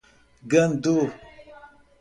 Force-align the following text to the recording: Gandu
Gandu 0.51 0.95